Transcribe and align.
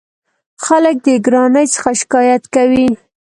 خلک 0.65 0.95
د 1.05 1.07
ګرانۍ 1.25 1.65
څخه 1.73 1.91
شکایت 2.01 2.43
کوي. 2.55 2.87